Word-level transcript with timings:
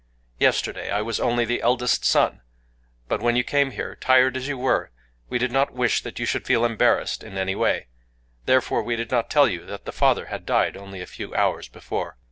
Yesterday 0.39 0.89
I 0.89 1.03
was 1.03 1.19
only 1.19 1.45
the 1.45 1.61
eldest 1.61 2.05
son. 2.05 2.41
But 3.07 3.21
when 3.21 3.35
you 3.35 3.43
came 3.43 3.69
here, 3.69 3.95
tired 3.95 4.35
as 4.35 4.47
you 4.47 4.57
were, 4.57 4.89
we 5.29 5.37
did 5.37 5.51
not 5.51 5.73
wish 5.75 6.01
that 6.01 6.17
you 6.17 6.25
should 6.25 6.47
feel 6.47 6.65
embarrassed 6.65 7.23
in 7.23 7.37
any 7.37 7.53
way: 7.53 7.85
therefore 8.47 8.81
we 8.81 8.95
did 8.95 9.11
not 9.11 9.29
tell 9.29 9.47
you 9.47 9.63
that 9.67 9.93
father 9.93 10.25
had 10.25 10.43
died 10.43 10.75
only 10.75 11.01
a 11.01 11.05
few 11.05 11.35
hours 11.35 11.67
before. 11.67 12.17